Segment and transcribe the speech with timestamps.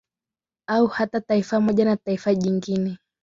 [0.67, 2.97] Au hata Taifa moja na Taifa jingine